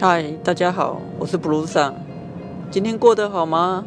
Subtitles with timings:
[0.00, 1.94] 嗨，大家好，我是 Blue 上，
[2.70, 3.84] 今天过得好吗？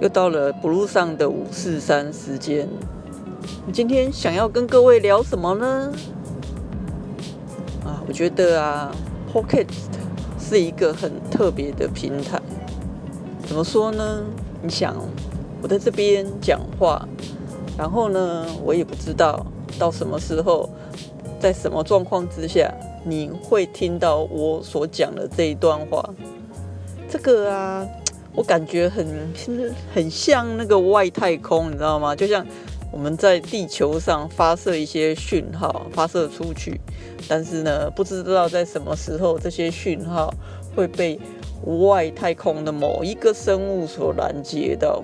[0.00, 2.66] 又到了 Blue 上的五四三时间，
[3.70, 5.92] 今天想要跟各位聊什么呢？
[7.84, 8.90] 啊，我觉得啊
[9.30, 9.66] ，Pocket
[10.38, 12.40] 是一个很特别的平台。
[13.46, 14.22] 怎么说呢？
[14.62, 14.96] 你想，
[15.60, 17.06] 我在这边讲话，
[17.76, 19.44] 然后呢，我也不知道
[19.78, 20.66] 到什么时候，
[21.40, 22.72] 在什么状况之下。
[23.02, 26.06] 你会听到我所讲的这一段话，
[27.08, 27.88] 这个啊，
[28.34, 29.06] 我感觉很
[29.94, 32.14] 很像那个外太空，你知道吗？
[32.14, 32.46] 就像
[32.92, 36.78] 我们在地球上发射一些讯号，发射出去，
[37.26, 40.30] 但是呢，不知道在什么时候这些讯号
[40.76, 41.18] 会被
[41.64, 45.02] 外太空的某一个生物所拦截到。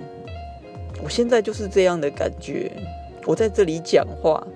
[1.03, 2.71] 我现在就是这样的感觉，
[3.25, 4.47] 我在这里讲话。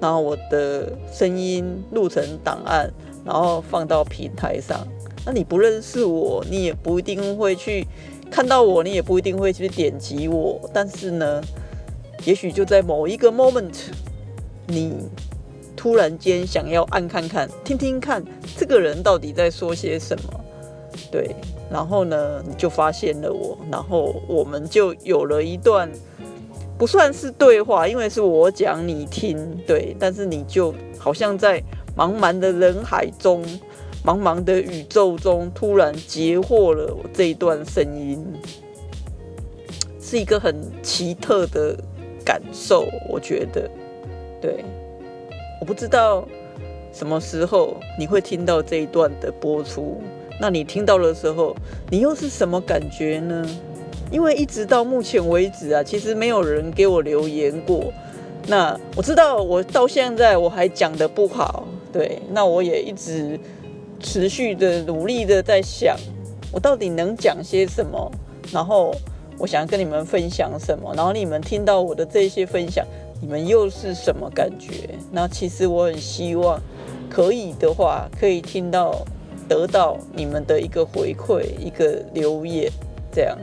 [0.00, 2.90] 然后我的声音录成档案，
[3.24, 4.86] 然后放到平台上。
[5.26, 7.86] 那你不认识我，你也不一定会去
[8.30, 10.58] 看到我，你也不一定会去点击我。
[10.72, 11.42] 但是呢，
[12.24, 13.90] 也许就在某一个 moment，
[14.66, 14.94] 你
[15.76, 18.24] 突然间想要按看看，听听看
[18.56, 20.40] 这个人到底在说些什么。
[21.12, 21.36] 对，
[21.70, 25.90] 然后呢，你就发现了我，然后我们就有了一段。
[26.80, 31.62] 不算是对话，因为是我讲你听，对，但是你就好像在
[31.94, 33.44] 茫茫的人海中、
[34.02, 38.24] 茫茫的宇宙中，突然截获了我这一段声音，
[40.00, 41.76] 是一个很奇特的
[42.24, 43.70] 感受，我觉得，
[44.40, 44.64] 对，
[45.60, 46.26] 我不知道
[46.94, 50.00] 什么时候你会听到这一段的播出，
[50.40, 51.54] 那你听到的时候，
[51.90, 53.46] 你又是什么感觉呢？
[54.10, 57.92] 因为一直到目前为止啊，其实没有人给我留言过。
[58.46, 63.38] 那我知道我到现在我还讲的不好，对，那我也一直
[64.00, 65.96] 持续的努力的在想，
[66.50, 68.10] 我到底能讲些什么，
[68.50, 68.94] 然后
[69.38, 72.84] 我想跟你们分享什么，然后你们听到我的这些分享，
[73.20, 74.90] 你们又是什么感觉？
[75.12, 76.60] 那其实我很希望
[77.10, 79.04] 可以的话，可以听到
[79.46, 82.72] 得到你们的一个回馈，一个留言，
[83.12, 83.36] 这样。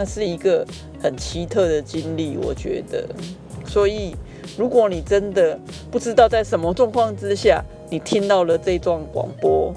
[0.00, 0.66] 那是一个
[0.98, 3.06] 很奇特的经历，我觉得。
[3.66, 4.16] 所以，
[4.56, 9.74] 如果你真的不知道在什么状况之下你听到了这段广播，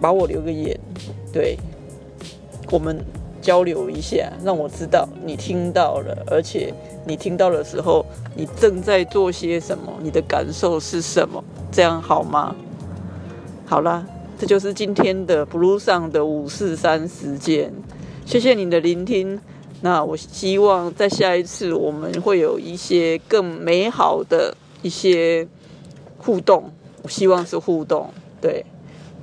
[0.00, 0.78] 把我留个言，
[1.32, 1.58] 对，
[2.70, 2.96] 我们
[3.40, 6.72] 交流一下，让我知道你听到了，而且
[7.04, 11.42] 你听到的时候，你正在做些什么，你的感受是什么，
[11.72, 12.54] 这样好吗？
[13.66, 14.06] 好啦，
[14.38, 17.72] 这就是今天的 Blue 上的五四三时间。
[18.24, 19.38] 谢谢你的聆听，
[19.82, 25.46] 那我希望在下一次我们会有一些更美好的一些
[26.18, 26.72] 互动，
[27.02, 28.64] 我希望是互动，对，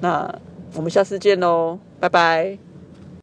[0.01, 0.33] 那
[0.75, 2.68] 我们下次见喽，拜拜。